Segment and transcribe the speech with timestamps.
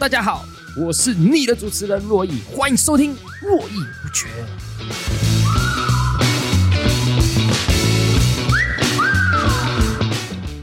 [0.00, 0.46] 大家好，
[0.78, 3.14] 我是你的主持人珞亦，欢迎收听
[3.46, 4.28] 《络绎不绝》。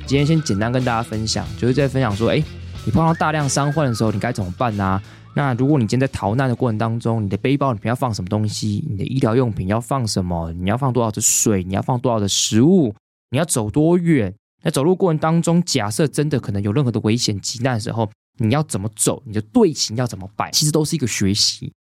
[0.08, 2.44] 今天先简单跟大家分享，就是在分享说，哎，
[2.84, 5.00] 你碰到大量伤患的时候，你该怎么办呢、
[5.36, 8.84] 那如果你今天在逃难的过程当中，你的背包里面要放什么东西？
[8.90, 10.52] 你的医疗用品要放什么？
[10.54, 11.64] 你要放多少的水？
[11.64, 12.96] 你要放多少的食物？
[13.30, 14.34] 你要走多远？
[14.64, 19.22] 在走路过程当中，假设真的可能有任何的危险急难的时候，你要怎么走？
[19.26, 20.52] 你的队形要怎么摆？
[20.52, 21.72] 其实都是一个学习。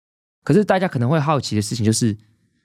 [0.43, 2.17] 可是大家可能会好奇的事情就是，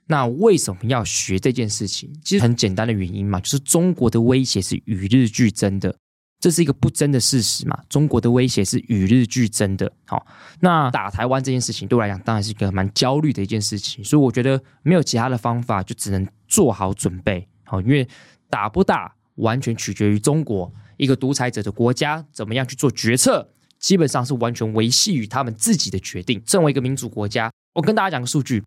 [0.07, 2.13] 那为什么要学这件事情？
[2.25, 5.97] 其实很简单的原因嘛，就是中国的威胁是与日俱增的，
[6.39, 7.77] 这是一个不争的事实嘛。
[7.89, 9.93] 中国的威胁是与日俱增的。
[10.07, 10.25] 好，
[10.61, 14.05] 那打台湾这件事情对我来讲，当然是一个蛮焦虑的一件事情。
[14.05, 17.49] 所以我觉得没有其他的方法，就只能做好准备。
[17.65, 18.07] 好，因为
[18.49, 23.49] 打不打，完全取决于中国一个独裁者的国家怎么样去做决策，
[23.83, 26.43] 基本上是完全维系于他们自己的决定。
[26.47, 28.65] 身为一个民主国家，我跟大家讲个数据。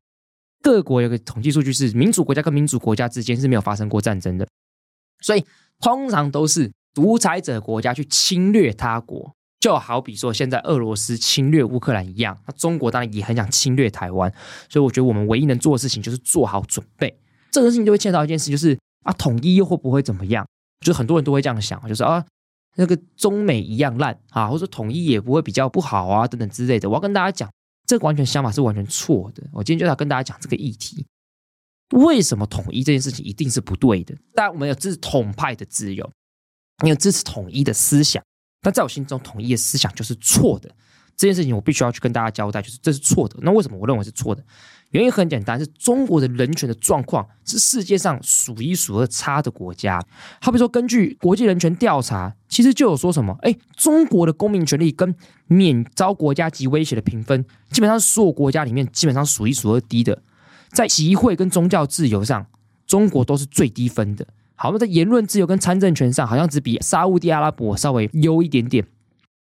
[0.61, 4.47] 各国有个统计数据是，民主国家跟民主国家之间是没有发生过战争的，
[5.21, 5.45] 所以
[5.79, 12.35] 通常都是独裁者国家去侵略他国，就好比说现在俄罗斯侵略乌克兰一样。
[12.47, 14.31] 那中国当然也很想侵略台湾，
[14.67, 17.15] 所以我觉得我们唯一能做的事情就是做好准备。
[17.51, 20.43] 这个事情就会牵扯到一件事，就是啊，统一又会不会怎么样？
[20.83, 22.25] 就很多人都会这样想，就是啊，
[22.75, 26.89] 那个中美一样烂啊，或者统一也不会比较不好啊，等等之类的。
[26.89, 27.49] 我要跟大家讲。
[27.87, 29.43] 这个完全想法是完全错的。
[29.53, 31.05] 我今天就要跟大家讲这个议题：
[31.91, 34.17] 为什么统一这件事情一定是不对的？
[34.33, 36.11] 但，我们有支持统派的自由，
[36.83, 38.23] 你有支持统一的思想，
[38.63, 40.67] 但在我心中，统一的思想就是错的。
[41.15, 43.37] 这件事情我必须要去跟大家交代，就是这是错的。
[43.43, 44.43] 那为什么我认为是错的？
[44.95, 50.01] 原因很简单，是中国的人权的状况是世界上数一数二差的国家。
[50.39, 55.13] 好比说，根据国际人权调查，其实就有说什么，哎，中国的公民权利跟
[55.47, 60.21] 免遭国家级威胁的评分，基本上是所有国家里面基本上数一数二低的。
[60.69, 62.45] 在集会跟宗教自由上，
[62.87, 64.25] 中国都是最低分的。
[64.55, 68.87] 好，那在言论自由跟参政权上，好像只比沙乌地阿拉伯稍微优一点点。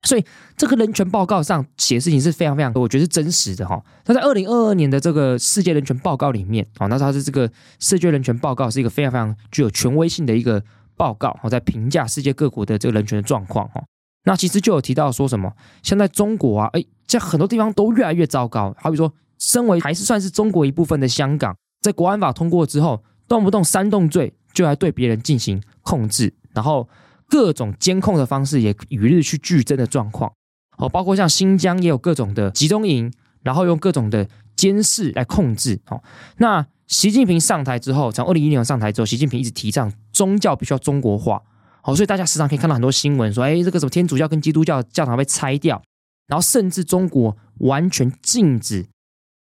[0.05, 0.23] 所以
[0.55, 3.83] 这个人权报告上写的事情是非常非常多，我觉得是真实的哈。
[4.05, 10.63] 那在二零二二年的这个世界人权报告里面，哦，那它是这个世界人权报告是一个非常非常具有权威性的一个
[10.95, 13.83] 报告，哦，在评价世界各国的这个人权的状况哈。
[14.25, 15.51] 那其实就有提到说什么，
[15.81, 18.75] 现在中国啊，哎，在很多地方都越来越糟糕。
[18.79, 26.87] 好比说，身为还是算是中国一部分的香港，在国安法通过之后，动不动煽动罪就来对别人进行控制，然后。
[27.27, 30.31] 各种监控的方式也与日去俱增的状况，
[30.77, 33.11] 哦，包括像新疆也有各种的集中营，
[33.43, 35.79] 然后用各种的监视来控制。
[35.89, 36.01] 哦，
[36.37, 41.41] 那习近平上台之后，从二零一零年上台之后，习近平一直提倡宗教必须要中国化。
[41.83, 45.81] 哦，所以大家时常可以看到很多新闻说，哎，这个什么天主教跟基督教教堂被拆掉，
[46.27, 48.87] 然后甚至中国完全禁止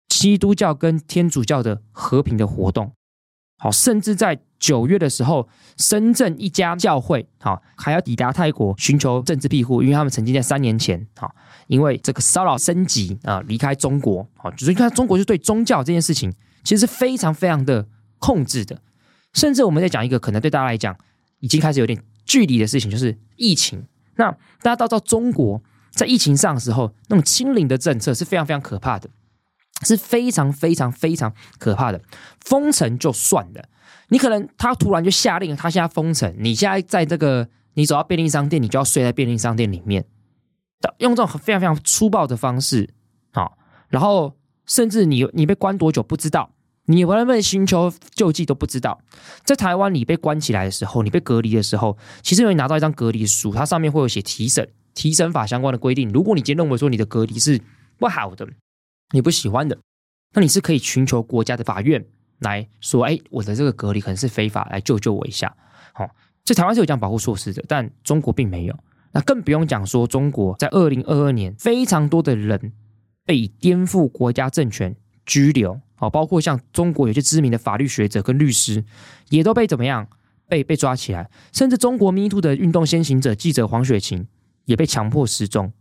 [0.09, 2.93] 基督教跟天主教的和平的活动。
[3.63, 11.35] 好，甚至在九月的时候，深圳一家教会，好，还要抵达泰国寻求政治庇护，因为他们曾经在三年前，好，
[11.67, 16.33] 因为这个骚扰升级啊，离开中国，好，就是你看中国就对宗教这件事情，
[16.63, 18.81] 其实是非常非常的控制的。
[19.33, 20.97] 甚至我们在讲一个可能对大家来讲
[21.39, 23.85] 已经开始有点距离的事情，就是疫情。
[24.15, 24.31] 那
[24.63, 25.61] 大家到到，中国
[25.91, 29.07] 在疫情上的时候，那种清零的政策是非常非常可怕的。
[29.83, 32.01] 是非常非常非常可怕的，
[32.39, 33.63] 封城就算了，
[34.09, 40.05] 你可能他突然就下令，他现在封城，你现在在这个，你走到便利商店，你就要睡在便利商店里面，
[40.99, 42.93] 用这种非常非常粗暴的方式，
[43.33, 43.57] 好，
[43.89, 46.51] 然后甚至你你被关多久不知道，
[46.85, 48.99] 你能不能寻求救济都不知道。
[49.43, 56.09] 在台湾你被关起来的时候，你被隔离的时候，其实你拿到一张隔离书，它上面会有写提审提审法相关的规定。
[56.09, 57.59] 如果你今天认为说你的隔离是
[57.97, 58.47] 不好的。
[59.11, 59.77] 你不喜欢的，
[60.33, 62.05] 那你是可以寻求国家的法院
[62.39, 65.55] 来说，哎，我的这个隔离可能是非法，来救救我一下。
[65.93, 66.09] 好，
[66.43, 68.75] 在台湾是有这样保护措施的，但中国并没有。
[69.11, 72.71] 那更不用讲说，中国在二零二二年，非常多的人
[73.25, 78.85] 被颠覆国家政权拘留，好，包括像中国有些知名的法律学者跟律师，
[79.29, 80.07] 也都被怎么样
[80.47, 84.25] 被被抓起来，甚至中国 MeToo 的运动先行者记者黄雪琴
[84.63, 85.73] 也被强迫失踪。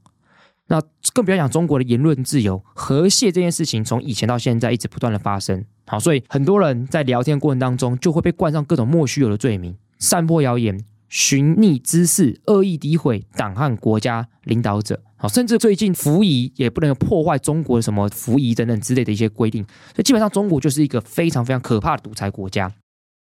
[0.71, 0.81] 那
[1.13, 5.65] 更不要讲中国的言论自由，和谐这件事情从以前到现在一直不断的发生。
[5.89, 15.03] 好，所以很多人在聊天过程当中就会被冠上各种莫须有的罪名，散播谣言、寻衅滋事、恶意诋毁党和国家领导者。
[15.17, 19.65] 好，甚至最近服役也不能破坏中国什么服役等等之类的一些规定。
[19.65, 22.73] 所以基本上中国就是一个非常非常可怕的独裁国家。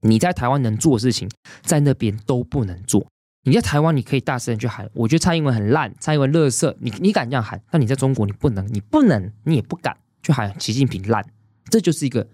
[0.01, 1.29] 你在台湾能做的事情，
[1.61, 3.05] 在那边都不能做。
[3.47, 7.63] 你在台湾你可以大声的去喊，我觉得蔡英文很烂，蔡英文垃圾，你你敢这样喊？
[7.71, 11.25] 但你在中国你不能，你不能，你也不敢去喊习近平烂，
[11.71, 12.27] 这就是一个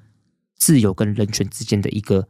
[0.56, 2.28] 自由跟人权之间的一个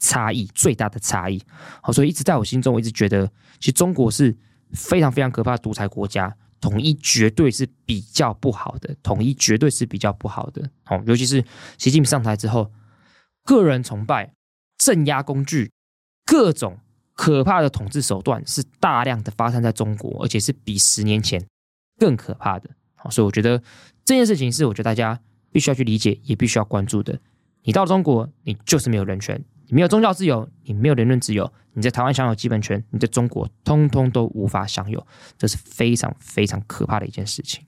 [0.00, 1.42] 差异，最大的差异。
[1.82, 3.26] 好，所以一直在我心中，我一直觉得，
[3.58, 4.36] 其实中国是
[4.74, 10.68] 非常非常可怕的独裁国家，统一绝对是比较不好的，统一绝对是比较不好的。
[10.84, 11.42] 好，尤其是
[11.78, 12.70] 习近平上台之后，
[13.46, 14.34] 个人崇拜、
[14.76, 15.72] 镇压工具、
[16.26, 16.80] 各种。
[17.16, 21.42] 可怕的统治手段是大量的发生在中国，而且是比十年前
[21.98, 22.68] 更可怕的。
[22.94, 23.58] 好，所以我觉得
[24.04, 25.18] 这件事情是我觉得大家
[25.50, 27.18] 必须要去理解，也必须要关注的。
[27.62, 35.04] 你到了中国，你就是没有人权，你没有宗教自由，你没有言论自由，你在台湾享有基本权，你在中国通通都无法享有，
[35.38, 37.64] 这是非常非常可怕的一件事情。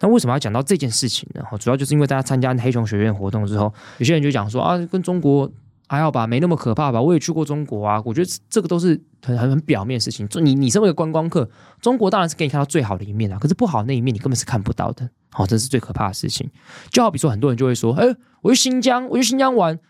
[0.00, 1.44] 那为什么要讲到这件事情呢？
[1.60, 5.48] 主要就是因为大家参加黑熊学院活动之后，有些人就讲说啊，跟中国。
[5.90, 7.02] 还好吧，没那么可怕吧？
[7.02, 8.90] 我也去过中国啊，我觉得这个都是
[9.26, 10.28] 很很很表面的事情。
[10.28, 11.50] 就你你身为一个观光客，
[11.80, 15.10] 中国当然是给你看到最好的一面啊，可是不好的那一面你根本是看不到的。
[15.30, 16.48] 好，这是最可怕的事情。
[16.90, 18.06] 就好比说，很多人就会说：“哎，
[18.42, 19.80] 我去新疆，我去新疆玩，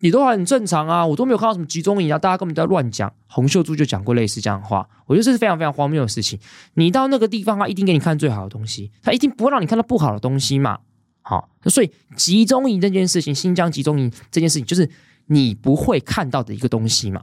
[0.00, 6.38] 你都很正常啊，我都没有看到什么集中营啊，大家根本都在乱讲。”洪秀柱就讲过类似这样的话，我觉得这是非常非常荒谬的事情。
[6.76, 10.78] 你到那个地方，他一定给你看最好的东西，他一定不会让你看到不好的东西嘛。
[11.20, 14.88] 好，所以集中营这件事情，新疆集中营这件事情，就是。
[15.26, 17.22] 你不会看到的一个东西嘛，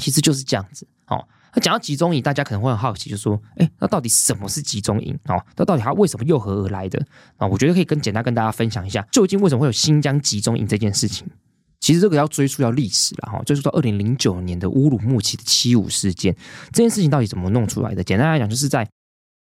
[0.00, 0.86] 其实就是这样子。
[1.06, 5.14] 哦，那讲到集中营，大家可能会很好奇，就说：哎，那到底什么是集中营？
[5.26, 7.04] 哦，那到底它为什么又何而来的？
[7.36, 11.26] 啊，我觉得可以跟简单跟大家分享一下，究竟为什么会有新疆集中营这件事情。
[11.80, 16.34] 其实这个要追溯到历史了，哈，追溯到二零零九年的乌鲁木齐的七五事件。
[16.72, 18.02] 这件事情到底怎么弄出来的？
[18.02, 18.88] 简单来讲，就是在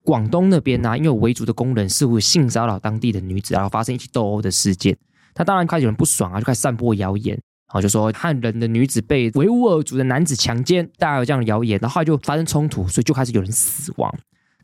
[0.04, 4.98] 广东那边呢、因为维族的工人似乎性骚扰当地的女子，然后发生一起斗殴的事件。
[5.34, 7.40] 他当然开始有人不爽啊，就开始散播谣言。
[7.74, 14.16] 然后就说汉人的女子被维吾尔族的男子强奸，大概有这样的谣言，然后就发生冲突，所以就开始有人死亡。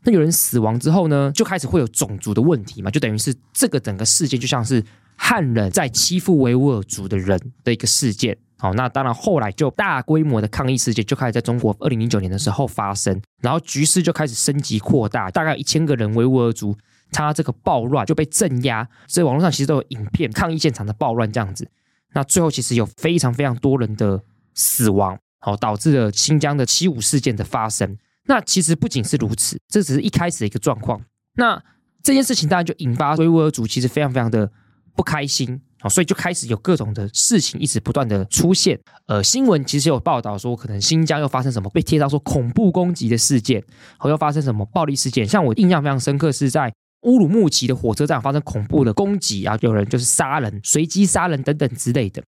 [0.04, 4.80] 那有人死亡之后呢，就开始会有种族的问题嘛，就等于是这个整个事件就像是
[5.16, 8.38] 汉人在欺负维吾尔族的人的一个事件。
[8.58, 16.76] 好，那当然后来就大规模的抗议事件就开始在中国二零零九年的时候发生，然后局势就开始升级扩大，大概一千个人维吾尔族
[17.10, 21.68] 他这个暴乱就被镇压，所以网络上其实都有影片抗议现场的暴乱这样子。
[22.12, 24.22] 那最后其实有非常非常多人的
[24.54, 27.96] 死亡，好，导致了新疆的七五事件的发生。
[28.26, 31.00] 那其实不仅是如此，这只是一开始的一个状况。
[31.34, 31.62] 那
[32.02, 34.50] 这件事情当然就引发维吾尔族其实非常非常的
[34.94, 38.78] 不开心，好，所以就开始有各种的事情一直不断的出现。
[39.06, 43.64] 呃，新闻其实有报道说，可能新疆又发生什么被贴到说恐怖攻击的事件，
[43.98, 45.26] 或又发生什么暴力事件。
[45.26, 46.72] 像我印象非常深刻是在。
[47.02, 52.22] 乌鲁木齐的火车站发生恐怖的攻击啊，有人就是杀人、随机杀人等等之类的。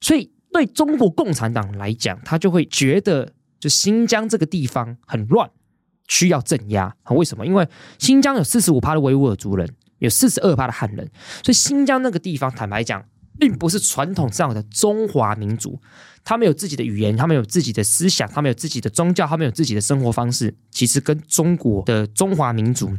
[0.00, 5.48] 所以对中国共产党来讲，他就会觉得就新疆这个地方很乱，
[6.08, 6.94] 需要镇压。
[7.10, 7.46] 为什么？
[7.46, 7.68] 因为
[7.98, 9.68] 新疆有四十五趴的维吾尔族人，
[9.98, 11.08] 有四十二趴的汉人，
[11.44, 13.04] 所以新疆那个地方，坦白讲，
[13.38, 15.80] 并不是传统上的中华民族。
[16.24, 20.52] 他们有自己的语言，他们有自己的思想，他们有自己的宗教，他们有自己的生活方式。
[20.72, 22.90] 其实跟中国的中华民族。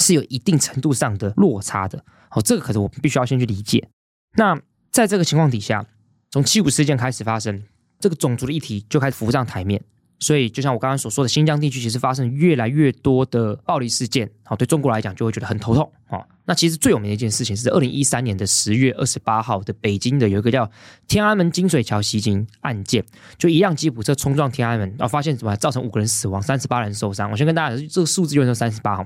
[0.00, 3.88] 是有一定程度上的落差的，哦，这个可是我们必须要先去理解。
[4.36, 5.86] 那在这个情况底下，
[6.30, 7.62] 从七五事件开始发生，
[8.00, 9.82] 这个种族的议题就开始浮上台面。
[10.20, 15.92] 所以，就像我刚刚所说的，新疆地区其实发生越来越多的暴力事件，好，对中国来讲就会觉得很头痛。
[16.06, 20.70] 好，那其实最有名的一件事情是二零一三年的十月二十八号的北京的有一个叫
[21.08, 23.04] 天安门金水桥袭击案件，
[23.36, 27.30] 就一辆吉普车冲撞天安门，然后发现什么，造成五个人死亡，三十八人受伤。
[27.30, 29.04] 我先跟大家，这个数字永远都三十八号。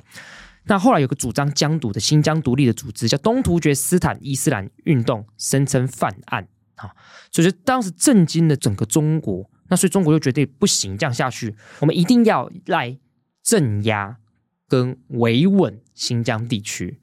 [0.69, 6.47] 那后来有个主张疆独的新疆独立的组织叫东突厥斯坦伊斯兰运动，声称犯案
[6.77, 6.95] 啊，
[7.33, 9.51] 所以就当时震惊了整个中国。
[9.71, 12.99] 那所以中国就决定不行，这样下去，我们一定要来
[13.43, 14.19] 镇压
[14.67, 17.01] 跟维稳新疆地区。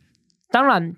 [0.50, 0.95] 当然，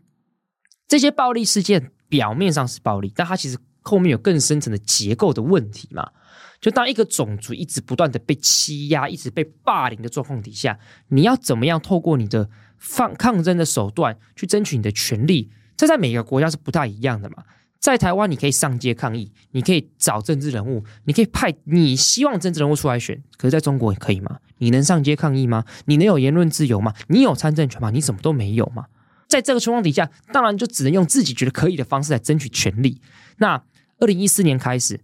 [0.88, 3.58] 这些暴力事件表面上是暴力，但它其实
[3.88, 6.12] 后面有更深层的结构的问题嘛。
[6.60, 10.80] 就当一个种族一直不断的被欺压，一直被霸凌的状况底下，
[11.10, 15.52] 你要怎么样透过你的放抗争的手段去争取你的权利？
[15.78, 17.44] 这在每个国家是不太一样的嘛。
[17.80, 23.22] 在台湾，你可以上街抗议，你可以找政治人物，你可以派你希望政治人物出来选。
[23.38, 24.40] 可是在中国也，可以吗？
[24.58, 25.64] 你能上街抗议吗？
[25.86, 26.92] 你能有言论自由吗？
[27.08, 27.92] 你有参政权吗？
[27.92, 28.88] 你什么都没有吗？
[29.28, 33.00] 在这个情况底下，当然就只能用自己觉得可以的方式来争取权利。
[33.38, 33.62] 那
[34.00, 35.02] 二零一四年开始。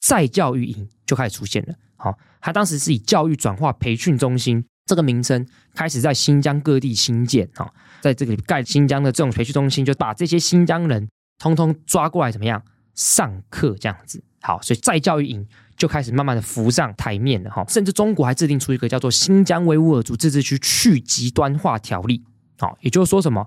[0.00, 1.74] 再教育营就开始出现了。
[1.96, 7.46] 好，他当时是以教育转化培训中心这个名称开始在新疆各地兴建。
[7.54, 11.06] 好，在这里盖新疆的这种培训中心，就把这些新疆人
[11.38, 12.62] 通通抓过来，怎么样
[12.94, 14.24] 上课这样子？
[14.40, 17.62] 好，所以再教育营就开始慢慢的浮上台面了哈。
[17.68, 22.18] 甚至中国还制定出一个叫做《新疆维吾尔族自治区去极端化条例》。
[22.58, 23.46] 好，也就是说什么？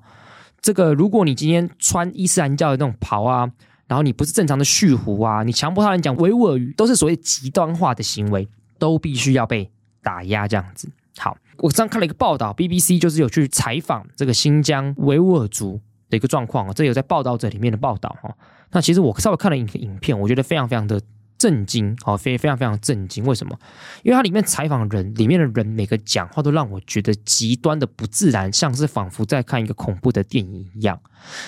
[0.62, 3.52] 这个如果你今天穿伊斯兰教的那种袍啊，
[3.94, 8.48] 然后你不是正常的蓄胡啊，你强迫他人讲维吾尔语，都是所谓极端化的行为，
[8.80, 9.70] 都必须要被
[10.02, 10.90] 打压这样子。
[11.20, 18.36] 好，我刚看了一个报道，BBC 就是有去采访这个新疆维吾尔族的一个状况啊，这有在报道者里面的报道哈。
[18.72, 21.00] 那其实我稍微看了一个影片，我觉得非常非常的。
[21.44, 23.26] 震惊，好，非非常非常震惊。
[23.26, 23.60] 为什么？
[24.02, 30.98] 因为它里面采访人，里面的人每个讲话都让我觉得极端的不自然，像是仿佛在看一个恐怖的电影一样。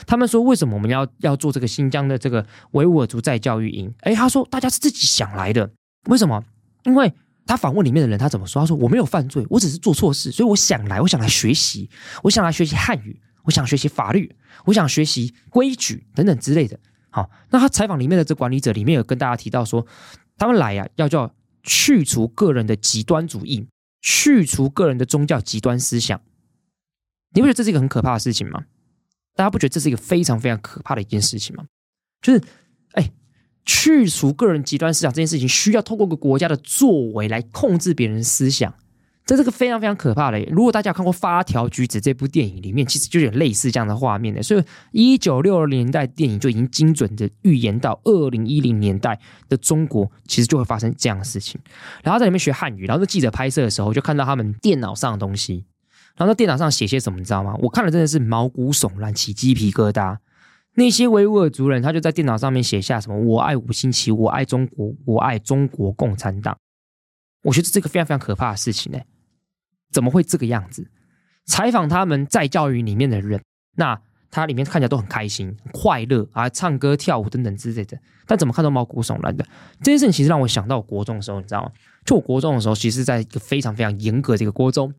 [0.06, 3.90] 他们说，为什么我们要要做这个新疆的这个维吾尔族再教育营？
[4.02, 5.72] 诶，他说大家是自己想来的。
[6.10, 6.44] 为什么？
[6.84, 7.14] 因为
[7.46, 8.62] 他访问里面的人，他怎么说？
[8.62, 11.90] 他说我没有犯罪，我只是做错事，所以我想来，我想来学习，
[12.22, 14.36] 我想来学习汉语，我想学习法律，
[14.66, 16.78] 我想学习规矩等等之类的。
[17.16, 19.88] 好，那他采访里面的这管理者里面有跟大家提到说，
[20.36, 23.66] 他们来呀、啊，要叫去除个人的极端主义，
[24.02, 26.20] 去除个人的宗教极端思想。
[27.34, 28.66] 你不觉得这是一个很可怕的事情吗？
[29.34, 31.64] 大家不觉得这是一个非常非常可怕的一件事情吗？
[32.22, 32.44] 就是，
[32.96, 33.10] 哎，
[33.64, 38.74] 去除个人极端思想这件事情，需要透过个国家的作为来控制别人思想。
[39.26, 40.40] 这是个非常非常可怕的。
[40.52, 44.44] 如果大家有看过《发条橘子》这部电影，里面其实就有类似这样的画面的。
[44.44, 51.60] 所以，一九六零年代电影就已经精准的预言到二零一零年代的中国，其实就会发生这样的事情。
[52.04, 55.66] 然后在里面学汉语，然后在记者拍摄的时候，就看到他们电脑上的东西。
[56.16, 57.56] 然后在电脑上写些什么，你知道吗？
[57.62, 60.18] 我看了真的是毛骨悚然，起鸡皮疙瘩。
[60.76, 66.56] 那些维吾尔族人，他就在电脑上面写下什么“我爱五星旗，我爱中国，我爱中国共产党”。
[67.44, 69.00] 我觉得这是个非常非常可怕的事情呢。
[69.96, 70.86] 怎么会这个样子？
[71.46, 73.42] 采访他们在教育里面的人，
[73.78, 73.98] 那
[74.30, 77.98] 他里面看起来都很开心、快乐啊，唱歌、跳舞等等之类的。
[78.28, 79.46] 但怎么看都毛骨悚然的。
[79.80, 81.72] 这件事情其实让我想到国中的时候，你知道吗？
[82.04, 84.94] 就我国中的时候，其实在一个非常非常严格的一个国中，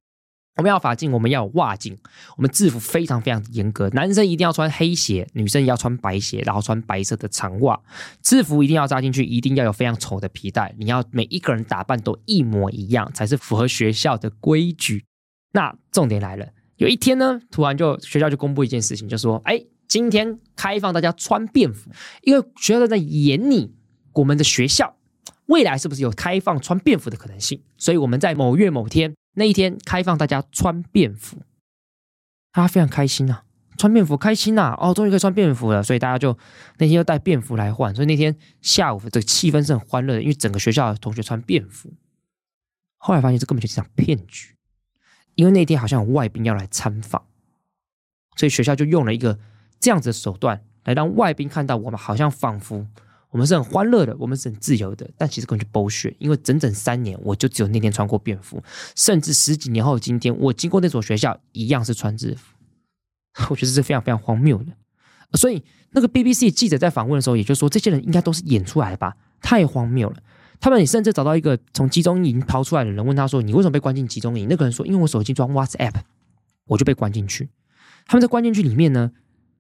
[0.56, 1.96] 我们要法镜，我们要有袜镜，
[2.36, 7.78] 我们制服非常非常严格，男生一定要穿黑鞋，女生也要穿白鞋，然后穿白色的长袜，
[8.22, 15.04] 制服一定要扎进去，一定要有非常丑的皮带，你要每一个人打扮都一模一样，才是符合学校的规矩。
[15.52, 21.90] 那重点来了，有一天呢，突然就学校就公布一件事情，就说：哎，今天开放大家穿便服，
[22.22, 23.74] 因为学校在演你
[24.14, 24.96] 我们的学校
[25.48, 29.14] 未来是不是有开放穿便服的可能性，所以我们在某月某天。
[29.38, 31.36] 那一天开放大家穿便服，
[32.52, 33.44] 大家非常开心、啊，
[33.76, 36.36] 穿便服开心呐、啊，哦，终于可以穿便服了，所以大家就
[36.78, 41.92] 那天就带便服来换，所以那天下午这个气氛是很欢乐的，因为整个学校同学穿便服。
[42.96, 44.56] 后来发现这根本就是一场骗局，
[45.34, 47.26] 因为那天好像有外宾要来参访，
[48.36, 49.38] 所以学校就用了一个
[49.78, 52.86] 这样子的手段来让外宾看到我们，好像仿佛。
[53.36, 58.62] 我们是很欢乐的，我们是很自由的，但其实根本就剥削，因为整整三年，我就只有那天穿过便服，
[58.96, 62.54] 甚至十几年后今天，我经过那所学校一样是穿制服，
[63.50, 64.72] 我觉得这是非常非常荒谬的。
[65.34, 69.14] 所以那个 BBC 记者在访问的时候，也就是说，这些人应该都是演出来的吧？
[69.42, 70.16] 太荒谬了！
[70.58, 75.92] 他们也甚至找到一个从集中营逃出来的人，问他说：“你为什么被关进集中营？”那个人说：“因为我手机装 WhatsApp，
[76.68, 77.50] 我就被关进去。”
[78.08, 79.12] 他们在关进去里面呢，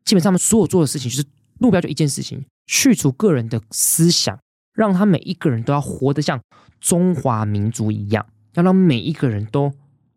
[0.06, 1.24] 基本上他们所有做的事情就是
[1.58, 2.46] 目标就一件事情。
[2.66, 4.38] 去除个人的思想，
[4.74, 6.40] 让他每一个人都要活得像
[6.80, 9.72] 中华民族一样，要让每一个人都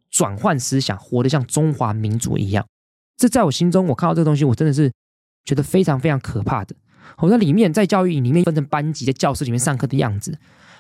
[0.10, 2.66] 转换思想，活得像中华民族一样。
[3.18, 4.92] 这在我心中，我看到这个东西，我真的是
[5.46, 6.76] 觉得非常非常可怕的。
[7.18, 10.38] 我在里面，在教育里面分成班级，在教室里面上课的样子，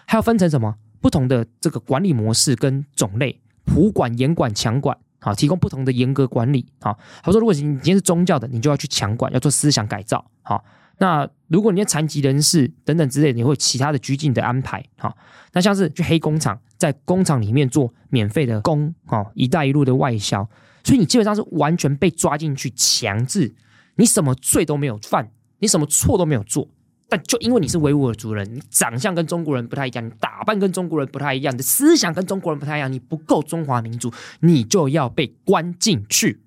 [0.07, 6.65] 还要分成什么不同的这个管理模式跟种类，普管、严管、强管，好，提供不同的严格管理。
[6.81, 10.25] 好，他说，如果你今天是宗教的，你就要去强管，要做思想改造。
[10.41, 10.63] 好。
[10.99, 15.17] 那如果你是残疾人士等等之类，你会有其他的拘禁的安排，好，
[15.53, 20.47] 那像是去黑工厂，在工厂里面做免费的工，哦，一带一路的外销，
[20.83, 23.55] 所以你基本上是完全被抓进去，强制
[23.95, 26.67] 你什么罪都没有犯，你什么错都没有做，
[27.07, 36.41] 但就因为你是维吾尔族人，你长相跟中国人不太一样，你打扮跟中国人不太一样，你的思想跟中国人不太一样，你不够中华民族，你就要被关进去。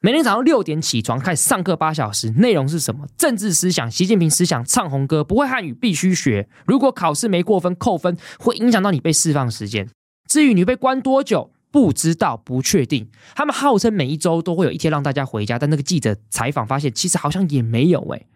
[0.00, 3.06] 每天早上六点起床，开始上课八小时，内容是什么？
[3.16, 6.48] 政治思想、习近平思想，唱红歌，不会汉语必须学。
[6.66, 9.88] 如果考试没过分，扣分会影响到你被释放时间。
[10.28, 13.10] 至于你被关多久，不知道，不确定。
[13.34, 18.26] 他们号称每一周都会有一天让大家回家，但那个记者采访发现，其实好像也没有诶。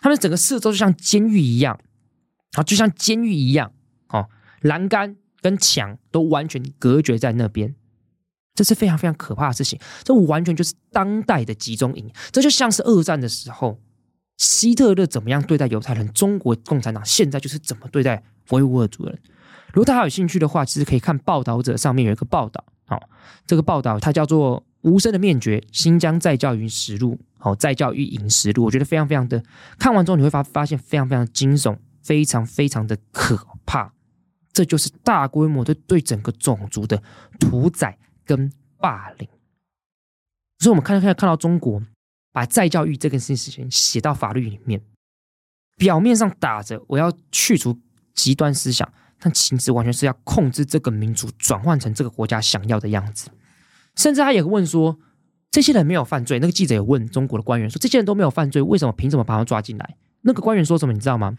[0.00, 1.78] 他们整个四周就像监狱一样，
[2.54, 3.72] 啊，就像监狱一样，
[4.08, 4.28] 哦，
[4.62, 7.74] 栏杆跟墙都完全隔绝在那边。
[8.54, 13.80] 这是非常非常可怕的事情，这完全就是当代的集中营，这就像是二战的时候
[14.36, 19.18] 希特勒怎么样对待犹太人，中国共产党现在就是怎么对待维吾尔族人。
[19.72, 23.00] 如果大家有兴趣的话，其实可以看报道者上面有一个报道，好，
[23.46, 29.42] 这个报道它叫做《无声的灭绝：新疆再教育实录》，好，再教育营实录，我觉得非常非常的，
[29.78, 33.94] 看完之后你会发发现非常非常惊悚，非常非常的可怕。
[34.52, 37.02] 这就是大规模的对整个种族的
[37.40, 39.28] 屠宰跟霸凌。
[40.58, 41.82] 所以，我们看看看到中国
[42.32, 44.82] 把再教育这件事情写到法律里面，
[45.76, 47.78] 表面上打着我要去除
[48.14, 48.92] 极端思想。
[49.24, 53.30] 但其实完全是要控制这个民族，转换成这个国家想要的样子。
[53.94, 54.98] 甚至他也问说
[55.48, 60.92] ：“这些人没有犯罪。”那个记者也问中国的官员说：“这些人都没有犯罪，为什么凭什么把他们抓进来？”那个官员说什么？
[60.92, 61.38] 你知道吗？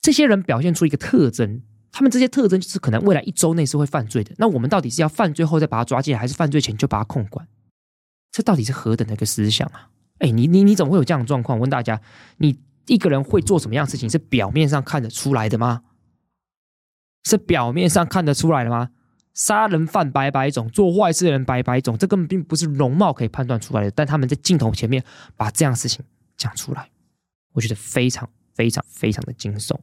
[0.00, 4.34] 这些人表现出一个特征，他们这些特征就是可能未来一周内是会犯罪的。
[4.38, 7.46] 那我们到底是要犯罪后再把他抓进来，还是犯罪前就把他控管？
[8.30, 9.90] 这到底是何等的一个思想啊？
[10.18, 11.58] 哎，你你你怎么会有这样的状况？
[11.58, 12.00] 问大家，
[12.36, 15.82] 你一个人会做什么样的事情是表面上看得出来的吗？
[17.24, 18.90] 是表面上看得出来的吗？
[19.34, 23.90] 杀人犯百百种，做坏事的人百百种，这根本并不是容貌可以判断出来的。
[23.92, 25.04] 但他们在镜头前面
[25.36, 26.04] 把这样的事情
[26.36, 26.90] 讲出来，
[27.52, 29.78] 我觉得非常非常非常的惊悚。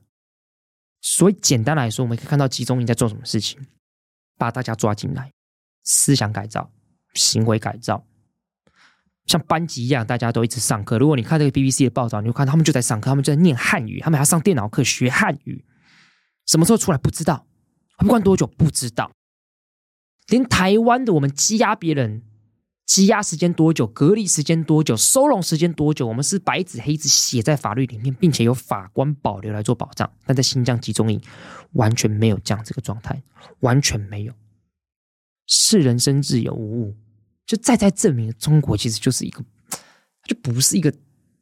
[1.08, 3.64] 所以简单来说，我们可以看到集中营在做什么事情：
[4.40, 5.32] 把大家抓进来，
[5.84, 6.72] 思想改造、
[7.14, 8.04] 行为改造，
[9.28, 10.98] 像班级一样，大家都一直上课。
[10.98, 15.64] 如果你看这个 BBC 的报道，你会看他们就在上课，他们就在念汉语，他们还要上电脑课学汉语。
[16.48, 17.46] 什么时候出来不知道，
[18.00, 19.12] 会关多久不知道，
[20.30, 22.24] 连台湾的我们羁押别人，
[22.88, 30.12] 羁押时间多久，隔离时间多久，收容时间多久，我们是白纸黑字写在法律里面，并且有法官保留来做保障。
[30.26, 31.20] 但在新疆集中营
[31.74, 33.22] 完全没有这样这个状态，
[33.62, 34.34] 完全没有。
[35.48, 36.96] 是人生自有无误，
[37.46, 39.44] 就再再证明中国其实就是一个，
[40.24, 40.94] 就不是一个。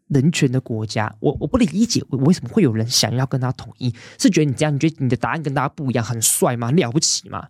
[0.09, 3.91] 人权的国家，我我不理解，我为什么会有人想要跟他统一？
[4.19, 6.69] 是觉得你这样，你觉得你的答案跟大家不一样，很帅吗？
[6.69, 7.47] 了不起吗？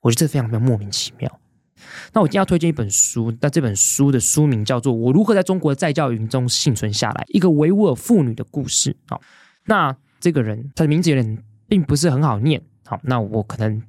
[0.00, 1.40] 我觉得这非常非常莫名其妙。
[2.12, 8.96] 那我今天要推荐一本书，那这本书的书名叫做《我如何在中国的再教育营中幸存下来》，一个维吾尔妇女的故事。
[9.08, 9.20] 好，
[9.66, 11.38] 那这个人他的名字有点
[11.68, 12.62] 并不是很好念。
[12.84, 13.82] 好，那我可能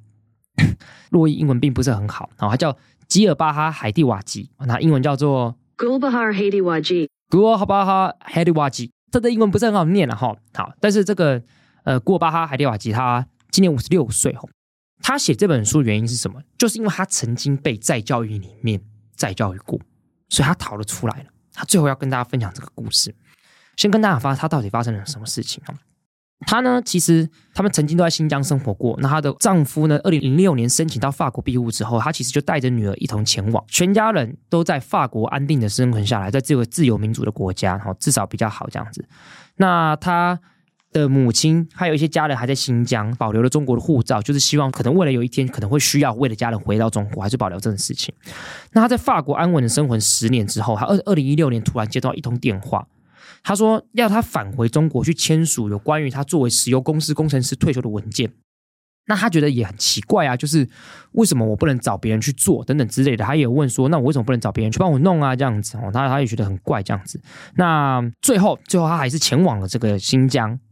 [1.10, 2.30] 洛伊英文并不是很好。
[2.36, 2.76] 好，他叫
[3.08, 7.08] 吉尔巴哈·海蒂瓦吉，那英文叫做 Gulbahar Haidiwaji。
[7.28, 10.36] 古尔巴哈海蒂瓦吉，他的英文不是很好念了哈。
[10.54, 11.42] 好，但是这个
[11.84, 14.48] 呃，古尔巴哈海蒂瓦吉他今年五十六岁哈。
[15.02, 16.40] 他写这本书原因是什么？
[16.56, 18.80] 就是因为他曾经被再教育里面
[19.16, 19.78] 再教育过，
[20.28, 21.26] 所以他逃了出来了。
[21.52, 23.14] 他最后要跟大家分享这个故事，
[23.76, 25.74] 先跟大家发他到底发生了什么事情啊？
[26.44, 28.98] 她呢，其实他们曾经都在新疆生活过。
[29.00, 39.06] 那她的丈夫呢，二零零六年申请到法国庇护之后，她其实就带着女儿一同前往，全家人都在法国安定的生存下来，在这个自由民主的国家，哈，至少比较好这样子。
[39.56, 40.40] 那她
[40.92, 48.14] 的母亲还有一些家人还在新疆保留了中国的护照，就是希望可能未来有一天可能会需要为了家人回到中国，还是保留这种事情。
[48.72, 52.86] 那他在法国安稳的生活十年之后，他二二零一六年突然接到一通电话。
[53.44, 58.30] 他说要他返回中国去签署有关于他作为石油公司工程师退休的文件，
[59.06, 60.68] 那他觉得也很奇怪啊，就是
[61.12, 63.24] 为什么我不能找别人去做等等之类的。
[63.24, 65.34] 他也有问说，那我为什么不能找别人去帮我弄啊？
[65.34, 67.20] 这样子哦，他他也觉得很怪这样子。
[67.56, 70.71] 那最后最后他还是前往了这个新疆啊。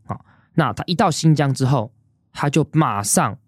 [0.55, 1.93] 那他一到新疆之后，
[2.33, 3.39] 他就马上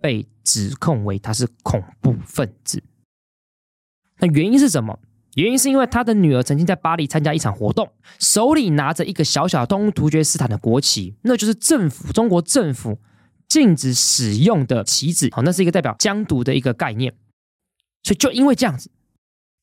[0.00, 2.82] 被指控为他是恐怖分子。
[4.18, 4.98] 那原因是什么？
[5.34, 12.98] 原因是因为他的女儿曾经在巴黎参加一场活动，手里拿着一个小小东突厥斯坦的国旗，那就是政府中国政府
[13.48, 15.30] 禁止使用的旗帜。
[15.32, 17.14] 好，那是一个代表疆独的一个概念。
[18.02, 18.90] 所以就因为这样子，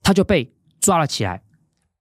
[0.01, 1.43] 他就被抓了起来，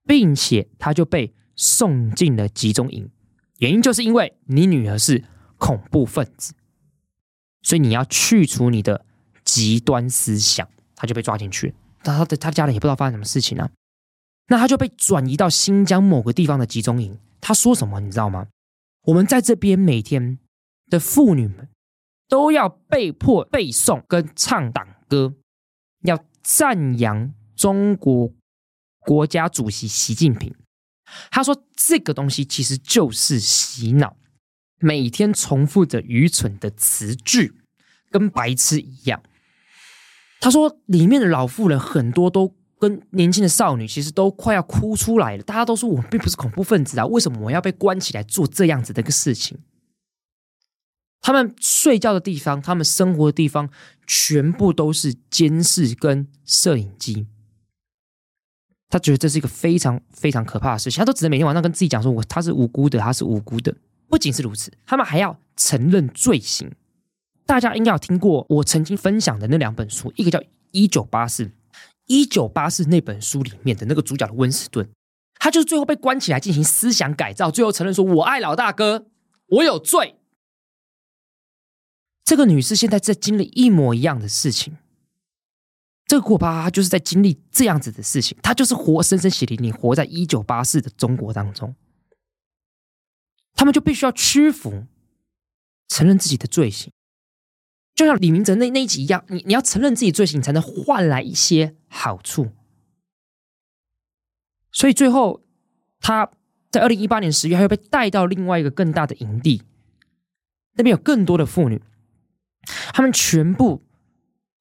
[0.06, 3.11] 并且他就被送进了集中营。
[3.58, 5.24] 原因就是因为你女儿是
[5.56, 6.54] 恐怖分子，
[7.62, 9.04] 所以你要去除你的
[9.44, 11.74] 极端思想，他就被抓进去。
[12.02, 13.70] 他的他家人也不知道发生什么事情啊，
[14.46, 17.18] 那他就被转移到新疆某个地方的集中营。
[17.40, 18.46] 他说什么你知道吗？
[19.02, 20.38] 我们在这边每天
[20.86, 21.68] 的妇女们
[22.28, 25.34] 都要被迫背诵跟唱党歌，
[26.02, 28.32] 要赞扬中国
[29.00, 30.54] 国家主席习近平。
[31.30, 34.16] 他说这个东西其实就是洗脑，
[34.80, 37.54] 每天重复着愚蠢的词句，
[38.10, 39.22] 跟白痴一样。
[40.40, 45.42] 他说：“里面的老妇人很多都跟年轻的少女，其实都快要哭出来了。
[45.42, 49.58] 大家都说我并不是恐怖分子啊，为什么我要被关起来做这样子的一个事情？
[51.20, 53.68] 他们睡觉的地方，他们生活的地方，
[54.06, 57.26] 全部都是监视跟摄影机。
[58.88, 63.74] 他觉得这是一个非常非常可怕的事情，他都只能每天晚上跟自己讲说：“我他是无辜的，他是无辜的。”
[64.09, 66.72] 不仅是如此，他们还要承认罪行。
[67.44, 70.38] 大家应该有听过我曾经分享的那两本书，一个叫
[70.70, 71.44] 《一九八四》，
[72.07, 74.88] 《一九八四》那本书里面的那个主角的温斯顿，
[75.38, 79.07] 他就是最后被关起来进行思想改造，最后承认说：“我爱老大哥，
[79.48, 80.16] 我有罪。”
[82.24, 84.77] 这个女士现在在经历一模一样的事情。
[86.08, 91.76] 这个库巴她就是在经历这样子的事情，他就是活生生血淋淋活在一九八四的中国当中。
[93.54, 94.86] 他们就必须要屈服，
[95.88, 96.90] 承认自己的罪行。
[97.94, 102.52] 就像李明哲那那一集一样，你你要承认自己罪行，才能换来一些好处。
[104.70, 105.42] 所以最后，
[106.00, 106.30] 他
[106.70, 109.62] 在二零一八年十月，他又被带到另外一个更大的营地，
[110.74, 111.82] 那边有更多的妇女，
[112.94, 113.82] 他们全部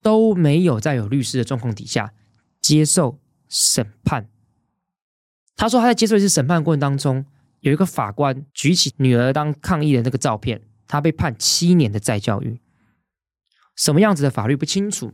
[0.02, 2.12] 都没有在有律师的状况底下
[2.60, 4.28] 接受审判。
[5.56, 7.26] 他说他在接受一次审判过程当中，
[7.60, 12.60] 有一个法官举起女儿当抗议的那个照片，他被判七年的再教育。
[13.74, 15.12] 什么样子的法律不清楚，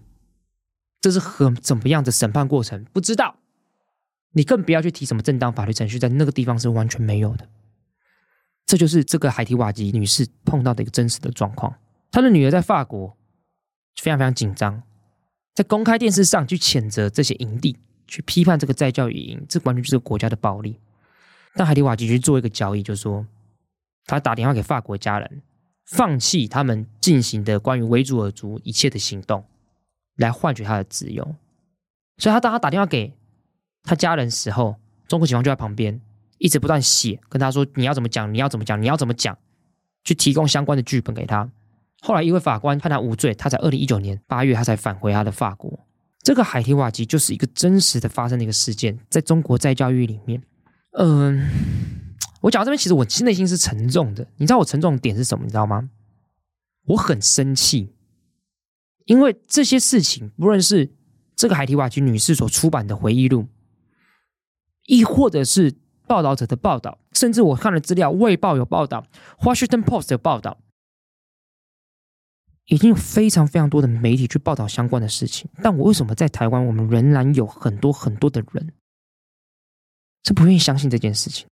[1.01, 3.37] 这是很怎么样的审判过程不知道，
[4.33, 7.49] 你更不要去提什么正当法律程序，在那个地方是完全没有的。
[8.67, 11.75] 这就是这个海提瓦吉女士碰到的一个真实的状况。
[12.11, 13.17] 她的女儿在法国
[13.97, 14.83] 非常非常紧张，
[15.55, 17.77] 在公开电视上去谴责这些营地，
[18.07, 20.79] 去批判这个在教育营，这完全就是国家的暴力。
[21.55, 23.27] 但海迪瓦吉去做一个交易，就是说
[24.07, 25.43] 他打电话给法国家人。
[25.87, 29.45] 放弃他们进行的关于维吾尔族一切的行动，
[30.17, 31.23] 来换取他的自由。
[32.17, 33.13] 所以，他当他打电话给
[33.83, 34.77] 他家人时候，
[35.07, 36.01] 中国警方就在旁边
[36.39, 38.33] 一直不断写，跟他说：“你要怎么讲？
[38.33, 38.81] 你要怎么讲？
[38.81, 39.37] 你要怎么讲？”
[40.05, 41.51] 去提供相关的剧本给他。
[42.07, 45.87] 后来，一位法官判他无罪，他在二零一九年八月，他才返回他的法国。
[46.23, 50.43] 这个海提瓦吉就是一个真实的发生的一个事件，在中国再教育里面，
[50.99, 51.49] 嗯。
[52.43, 54.27] 我讲到这边，其实我内心是沉重的。
[54.37, 55.45] 你知道我沉重的点是什么？
[55.45, 55.89] 你知道吗？
[56.89, 57.95] 我很生气，
[59.07, 60.93] 因为这些事情，不论是
[61.35, 63.47] 这个海提瓦吉女士所出版的回忆录，
[64.85, 65.73] 亦或者是
[66.07, 69.07] 报道者的报道，甚至我看了资料，《卫报》有报道，
[69.43, 70.59] 《Washington Post》有报道，
[72.67, 75.49] 已经有非常非常多的媒体去报道相关的事情。
[75.63, 78.73] 但我为什么在台湾，我们仍然有很多很多的人
[80.25, 81.47] 是不愿意相信这件事情？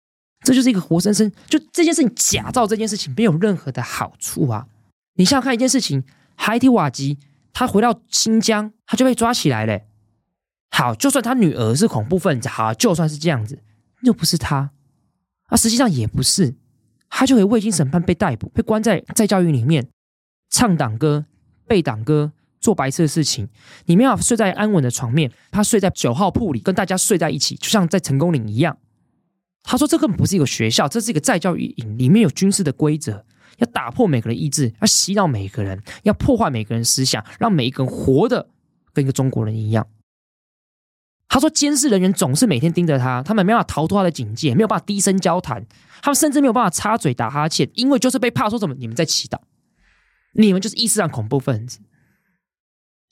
[0.43, 4.67] 这就是一个活生生，就这件事情假造这件事情没有任何的好处啊！
[5.15, 6.03] 你想想看一件事情，
[6.35, 7.19] 海提瓦吉
[7.53, 9.81] 他回到新疆，他就被抓起来了。
[10.71, 13.61] 好，就算他女儿是恐怖分子，好，就算是这样子，
[14.01, 14.71] 又不是他，
[15.47, 16.55] 啊，实际上也不是，
[17.07, 19.87] 他就可以未经审判被逮捕，被关在在教育里面，
[20.51, 21.25] 唱党歌、
[21.65, 23.49] 背党歌、做白色的事情。
[23.85, 28.77] 你没有睡在安稳的床面，他睡在九号铺里，跟大家睡在一起，就像在成功岭一样。
[29.63, 33.23] 他说：“这根本不是一个学校，这是一个再教育营，里面有军事的规则，
[33.57, 38.49] 要打破每个人意志，要洗脑每个人，要破坏每个人思想，让每一个人活得
[38.91, 39.87] 跟一个中国人一样。”
[41.29, 45.65] 他说：“监视人员总是每天盯着他，他们没办法逃脱他的警戒，没有办法低声交谈，
[46.01, 49.37] 他们甚至没有办法插嘴打哈欠，因为就是被怕说什么你们在祈祷，
[50.33, 51.79] 你们就是伊斯兰恐怖分子，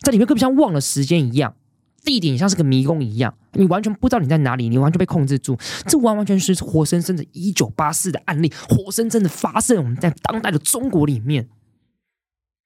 [0.02, 1.56] 在里面更不像忘了时间一样。”
[2.02, 5.60] 地点像是个迷宫一样，你完全不知道你在哪里，你完全被控制住。
[5.86, 11.50] 这完完全全是活生生的1984的案例，活生生的发生我们在当代的中国里面。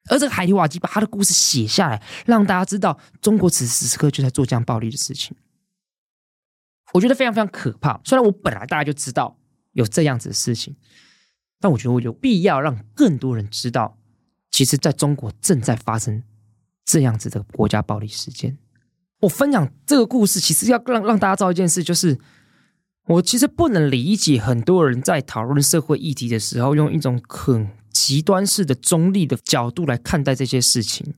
[0.07, 5.35] 而这个海提瓦基把他的故事写下来，让大家知道中国此时此刻就在做这样暴力的事情。
[6.93, 7.99] 我觉得非常非常可怕。
[8.05, 9.39] 虽然我本来大家就知道
[9.71, 10.75] 有这样子的事情，
[11.59, 13.97] 但我觉得我有必要让更多人知道，
[14.53, 16.21] 其实在中国正在发生
[16.85, 18.55] 这样子的国家暴力事件。
[19.21, 22.19] 我分享这个故事，其实要让让大家知道一件事，就是
[23.07, 31.15] 我其实不能理解很多人在讨论社会议题的时候，用一种很极端式的中立的角度来看待这些事情。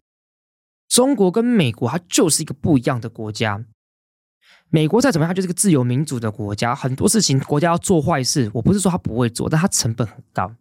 [0.87, 3.65] 中国跟美国，它就是一个不一样的国家。
[4.69, 10.55] 美国再怎么样，它就是个自由民主的国家，很多事情国家要做坏事，我不是说它不会做，但它成本很高。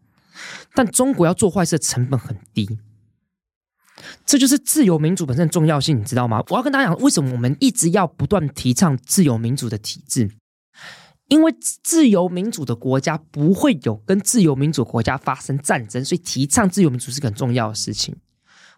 [0.74, 2.78] 但中国要做坏事的成本很低。
[4.26, 6.42] 这就是自由民主本身的重要性，你知道吗？
[6.48, 10.30] 我要跟大家讲，为什么我们一直要不断提倡自由民主的体制？
[11.28, 18.14] 因为自由民主的国家不会有跟自由民主国家发生战争，所以提倡自由民主是个很重要的事情。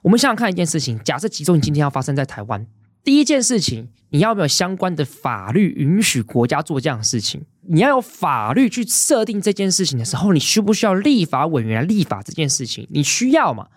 [0.03, 2.65] 我们想想看一件事情：假设集中营今天要发生在台湾，
[3.03, 7.45] 第一件事情，你要没有相关的法律允许国家做这样的事情？
[7.69, 12.87] 你要有法律去设定这件事情的时候，你需不需要立法委员来立法这件事情？
[12.91, 13.69] 你需要嘛？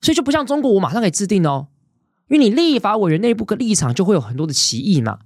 [0.00, 1.68] 所以就不像中国，我马上可以制定哦，
[2.28, 5.18] 因为你立法委员内部的立场就会有很多的歧义嘛。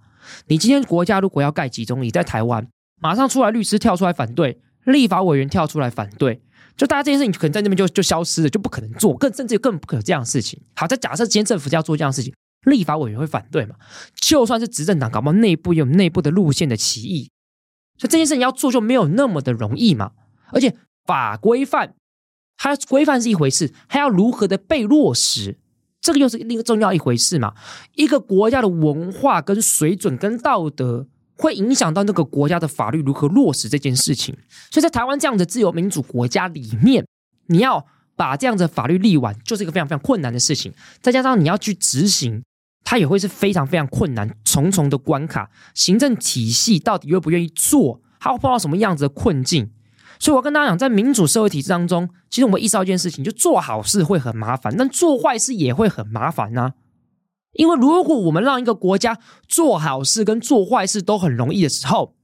[0.46, 2.66] 你今天国家如果要盖集中营在台湾，
[3.00, 6.40] 马上出来律师跳出来反对，立法委员跳出来反对，
[6.76, 10.60] 就大家这件事情可能在那边就就消失了，就不可能做，更甚至更不可能这样的事情。
[10.74, 12.32] 好，再假设今天政府要做这样的事情，
[12.66, 13.74] 立法委员会反对嘛？
[14.14, 17.28] 就算是执政党，搞不好内部也有内部的路线的歧义，
[18.02, 20.10] 所以这件事情要做就没有那么的容易嘛。
[20.50, 20.74] 而且
[21.06, 21.94] 法规范，
[22.56, 25.56] 它规范是一回事，还要如何的被落实，
[26.00, 27.54] 这个又是另一个重要一回事嘛。
[27.94, 31.06] 一个国家的文化跟水准跟道德。
[31.34, 34.36] 会影响到那个国家的法律如何落实这件事情，
[34.70, 37.04] 所以在台湾这样的自由民主国家里面，
[37.46, 37.84] 你要
[38.14, 40.72] 把这样的法律立完，就是一个非常非常困难的事情。
[41.00, 42.44] 再加上你要去执行，
[42.84, 45.50] 它也会是非常非常困难，重重的关卡。
[45.74, 49.70] 行政体系到底愿不愿意做，它会碰到什么样子的困境？
[50.18, 56.72] 所以我跟大家讲，在民主社会体制当中，其实我们意识到一件事情，就做好事会很麻烦，但做坏事也会很麻烦呢、啊。
[57.54, 62.14] 因为如果我们让一个国家做好事跟做坏事都很容易的时候，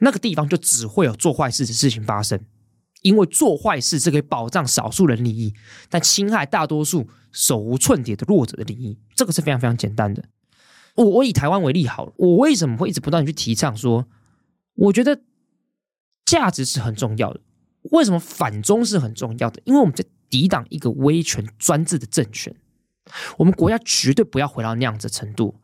[0.00, 2.38] 那个地方就只会有做坏事的事情发生。
[3.02, 5.54] 因为做坏事是可以保障少数人利益，
[5.88, 10.24] 但侵害大多数手无寸铁的弱者的利益，这个是非常非常简单的。
[10.96, 14.06] 我我以台湾为例好了，我为什么会一直不断去提倡说，
[14.74, 15.20] 我觉得
[16.24, 17.40] 价值是很重要的。
[17.92, 19.62] 为什么反中是很重要的？
[19.64, 22.52] 因为我们在抵挡一个威权专制的政权。
[23.36, 25.54] 我们国家绝对不要回到那样子的程度。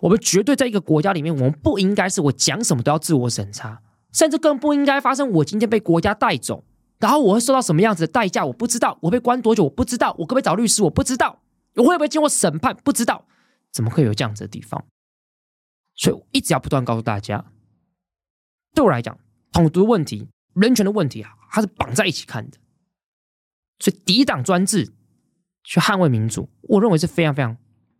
[0.00, 6.62] 我们绝对在一个国家里面，我们不应该是我讲什么都要自我审查，甚至更不应该发生我今天被国家带走，
[7.00, 8.96] 然后我会受到什么样子的代价，我不知道。
[9.00, 10.14] 我被关多久，我不知道。
[10.18, 11.40] 我可不可以找律师，我不知道。
[11.74, 13.24] 我会不会经过审判，不知道。
[13.72, 14.84] 怎么会有这样子的地方？
[15.94, 17.44] 所以我一直要不断告诉大家，
[18.74, 19.18] 对我来讲，
[19.52, 22.58] 统独问题、人权的问题啊，它是绑在一起看的。
[23.78, 24.92] 所以抵挡专制。
[25.64, 27.56] 去捍卫民主，我认为是非常非常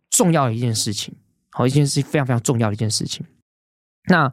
[0.09, 1.15] 重要的一件事情。
[1.49, 3.25] 好，一件事非常非常重要的一件事情。
[4.07, 4.27] 那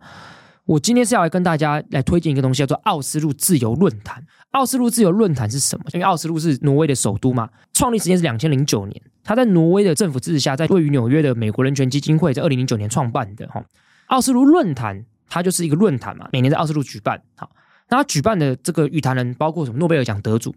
[0.70, 4.24] 我今天是要来跟大家来推荐一个东西，叫做奥斯陆自由论坛。
[4.52, 5.85] 奥斯陆自由论坛是什么？
[5.94, 9.02] 因为奥斯陆是挪威的首都嘛，创立时间是两千零九年。
[9.24, 13.48] 它在挪威的政府支持下，在位于纽约的美国人权基金会在二零零九年创办的。
[13.48, 13.64] 哈，
[14.06, 17.20] 奥斯陆论坛它就是一个论坛嘛，每年在奥斯陆举办。
[17.35, 17.50] 好，
[17.88, 19.78] 那它举办的这个与谈人包括什么？
[19.78, 20.54] 诺贝尔奖得主、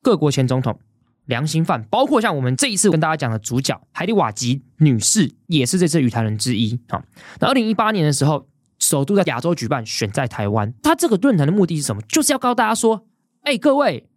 [0.00, 0.78] 各国前总统。
[1.26, 6.78] 良心犯，包括像我们这一次跟大家讲的主角海蒂瓦吉女士，也是这次与谈人之一。
[6.86, 7.02] 好，
[7.40, 8.46] 那二零一八年的时候，
[8.86, 10.72] 首都在亚洲举办，选在台湾。
[10.82, 12.02] 他这个论坛的目的是什么？
[12.02, 13.06] 就是要告诉大家说：
[13.42, 14.08] 哎，各位，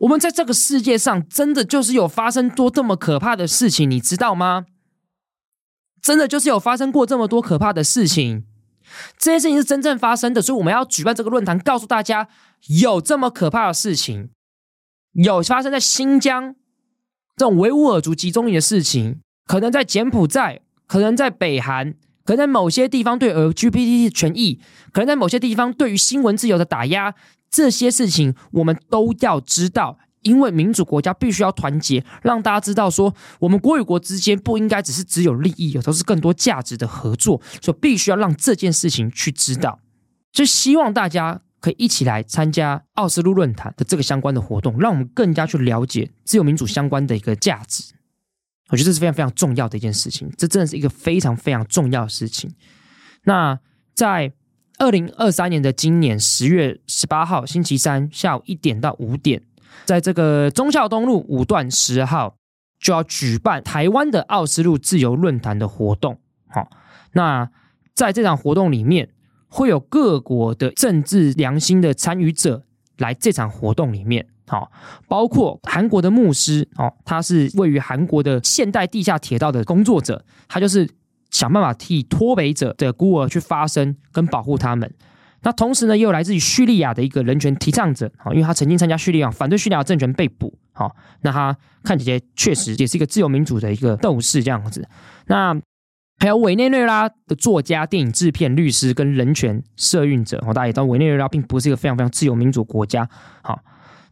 [0.00, 4.66] 我们在这个世界上真的就是有发生多这么可怕的事情，你知道吗？
[6.02, 8.44] 真的就是有发生过这么多可怕的事情，
[9.16, 12.28] 这些事情是真正发生的，所以我们要举办这个论坛，告诉大家
[12.80, 14.30] 有这么可怕的事情。
[15.12, 16.56] 有发生在新疆
[17.36, 24.60] 这种维吾尔族集中营的事情，可能在柬埔寨，可能在北韩，可能在某些地方对 LGBT 的权益，
[24.92, 27.14] 可能在某些地方对于新闻自由的打压，
[27.50, 39.80] 这些事情我们都要知道，因为民主国家必须要团结，让大家知道说，我们国与国之间不应该只是只有利益，有时候是更多价值的合作，所以必须要让这件事情去知道，
[40.32, 41.42] 就希望大家。
[41.60, 47.94] 可以一起来参加奥斯陆论坛的这个相关的活动，让我们更加去了解自由民主相关的一个价值。
[48.74, 52.52] 我觉得这是非常非常重要的一件事情，这真的是一个非常非常重要的事情。
[53.22, 53.56] 那
[53.94, 54.32] 在
[54.78, 59.40] 二零二三年的今年十月十八号星期三下午一点到五点，
[59.84, 62.36] 在这个忠孝东路五段十号
[62.80, 66.18] 就要举办台湾的奥斯陆自由论坛的活动。
[66.48, 66.68] 好，
[67.12, 67.48] 那
[67.94, 69.10] 在这场活动里面。
[69.56, 72.64] 会有各国的政治良心的参与者
[72.98, 74.70] 来这场活动里面，好，
[75.08, 80.88] 包括韩国的牧师，哦，他是位于韩国的现代地下铁道的工作者，他就是
[81.30, 84.92] 想办法替脱北者的孤儿去发声跟保护他们。
[85.42, 94.88] 那同时呢，也有来自于叙利亚的一个人权提倡者，好，因为他曾经参加叙利亚反对叙利亚政权被捕，好，那他看起来确实也是一个自由民主的一个斗士这样子，
[95.26, 95.60] 那。
[96.20, 103.06] 还有委内瑞拉的作家、电影制片、律师跟人权社运者哦，大家也知道委内瑞拉并不是一个非常非常自由民主国家。
[103.42, 103.58] 好，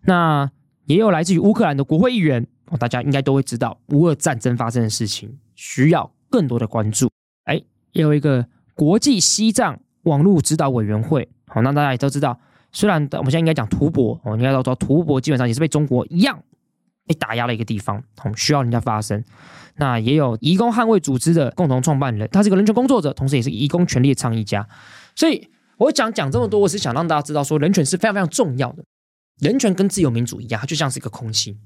[0.04, 0.50] 那
[0.86, 7.08] 也有来自于乌克兰的国会议员，哦大家应该都会知道乌俄战争发生的事情需要更多的关注。
[7.44, 7.62] 哎，
[7.92, 12.38] 也有一个国际西藏网络指导委员会，好，那大家也都知道，
[12.72, 16.42] 虽然我们现在应该讲图博，哦，应该都知道图博基本上也是被中国一样
[17.06, 18.02] 被打压的一个地方，
[18.36, 19.22] 需要人家发声。
[19.76, 24.68] 那也有移工捍卫组织的共同创办人，他是个人权工作者，同时也是移工权利的倡议家。
[25.14, 28.84] 所以我讲讲这么多，我是想让大家知道，说人权是非常非常重要的。
[29.42, 31.58] 人权跟自由民主一样，它就像是一个空气。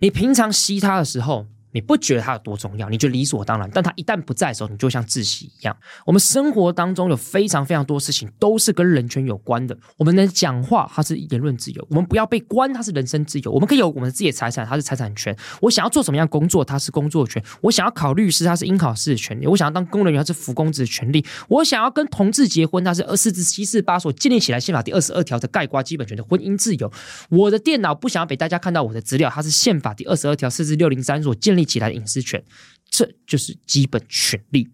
[0.00, 1.46] 你平常吸它的时候，
[1.78, 3.70] 你不觉得它有多重要，你就理所当然。
[3.72, 5.76] 但它一旦不在的时候，你就像窒息一样。
[6.04, 9.78] 我们生活当中有非常非常多事情都是跟人权有关的。
[9.96, 13.52] 我们能讲话，它是言论自由；我们不要被关，它是人身自由。
[13.52, 15.36] 我们可以有我们自己的财产，它是财产权。
[15.60, 17.40] 我想要做什么样工作，它是工作权。
[17.60, 19.46] 我想要考律师，它是应考试的权利。
[19.46, 21.24] 我想要当公务人员，它是服公职的权利。
[21.46, 26.90] 我想要跟同志结婚，它是二四至七四八所建立起来宪法第二十二条的概括基本权的婚姻自由。
[27.28, 32.42] 我的电脑不想要被大家看到我的资料，它是宪法第二十二条四至六零三所建立起来的隐私权。
[32.90, 34.66] 这就是基本权利。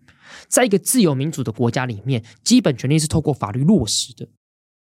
[0.49, 4.29] 在一个自由民主的国家里面，基本权利是透过法律落实的。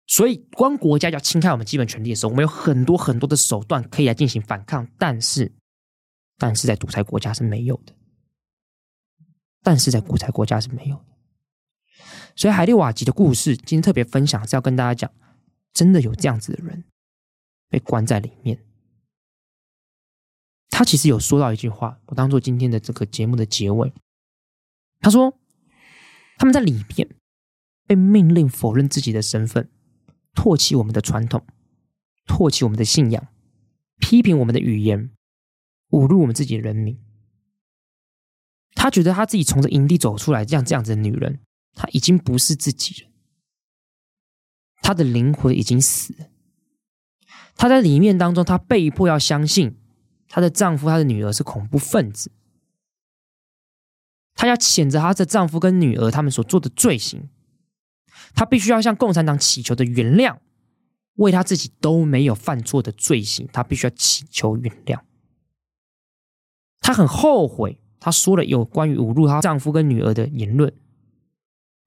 [0.05, 4.85] 所以，当国家要侵害我们基本权利的时候，我们有很多很多的手段可以来进行反抗。
[4.97, 5.49] 但是，
[6.37, 7.93] 但是在独裁国家是没有的。
[9.63, 11.05] 但是在独裁国家是没有的。
[12.35, 15.09] 所以，海利瓦吉的故事今天特别分享是要跟大家讲，
[15.73, 16.83] 真的有这样子的人
[17.69, 18.59] 被关在里面。
[20.71, 23.93] 他其实有说到一句话，我当做今天的这个节目的结尾。
[24.99, 25.37] 他说
[26.39, 27.07] ：“他们在里面
[27.85, 29.69] 被命令否认自己的身份，
[30.33, 31.45] 唾弃我们的传统，
[32.25, 33.27] 唾弃我们的信仰，
[33.99, 35.11] 批评我们的语言，
[35.89, 36.97] 侮辱我们自己的人民。
[38.73, 41.41] 他觉得他自己从这营地走出来，这样这样子的女人，
[41.75, 43.11] 她已经不是自己了，
[44.81, 46.29] 她的灵魂已经死了。
[47.55, 49.77] 她在里面当中，她被迫要相信。”
[50.33, 52.31] 她的丈夫、她的女儿是恐怖分子，
[54.33, 57.27] 她要谴责她的丈夫跟女儿他们所做的罪行，
[58.33, 60.37] 她必须要向共产党祈求的原谅，
[61.15, 65.01] 为她自己都没有犯错的罪行，她必须要祈求原谅。
[66.79, 70.73] 她很后悔，她说了有关于侮辱她丈夫跟女儿的言论，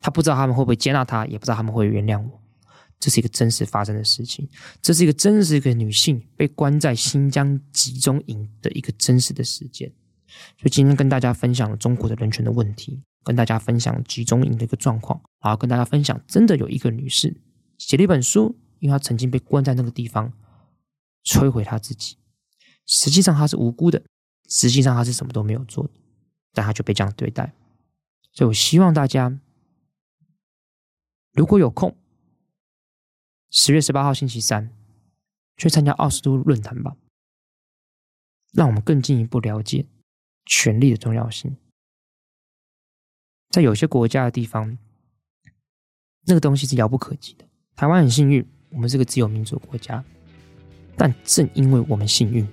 [0.00, 2.43] 她不知道他们会不会接纳她，也不知道他们会原谅我。
[3.04, 4.48] 这是一个真实发生的事情，
[4.80, 9.92] 这是一个真实一个女性被关在新疆集中营的一个真实的事件。
[10.56, 17.36] 所以今天跟大家分享了中国的人权的问题，跟大家分享集中营的一个状况，然后跟大家分享，真的有一个女士
[17.76, 20.32] 写了一本书，因为她曾经被关在那个地方，
[21.26, 22.16] 摧毁她自己。
[22.86, 24.02] 实际上她是无辜的，
[24.48, 25.90] 实际上她是什么都没有做的，
[26.54, 27.52] 但她就被这样对待。
[28.32, 29.38] 所以我希望大家
[31.34, 31.94] 如果有空。
[33.56, 34.68] 十月十八号星期三，
[35.56, 36.96] 去参加奥斯陆论坛吧，
[38.52, 39.86] 让我们更进一步了解
[40.44, 41.56] 权力的重要性。
[43.50, 44.76] 在有些国家的地方，
[46.26, 47.44] 那个东西是遥不可及的。
[47.76, 50.04] 台湾很幸运，我们是个自由民主国家，
[50.96, 52.44] 但正因为我们幸运，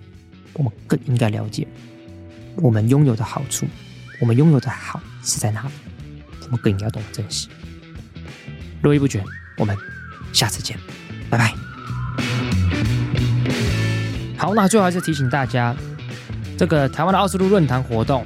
[0.53, 1.67] 我们更应该了解
[2.57, 3.65] 我们拥有的好处，
[4.19, 5.73] 我们拥有的好是在哪里，
[6.43, 7.49] 我们更应该懂得珍惜。
[8.83, 9.25] 络绎不绝，
[9.57, 9.75] 我们。
[10.33, 10.77] 下次见，
[11.29, 11.53] 拜拜。
[14.37, 15.75] 好，那最后还是提醒大家，
[16.57, 18.25] 这个台湾的奥斯陆论坛活动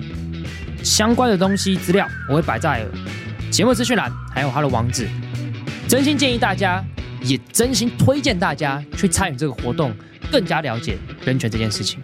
[0.83, 2.85] 相关的东西资料，我会摆在
[3.51, 5.09] 节目资讯栏，还有它的网址。
[5.87, 6.83] 真心建议大家，
[7.21, 9.93] 也真心推荐大家去参与这个活动，
[10.31, 11.99] 更加了解人权这件事情。